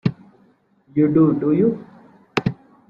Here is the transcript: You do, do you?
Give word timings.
You 0.95 1.13
do, 1.13 1.39
do 1.39 1.51
you? 1.51 1.85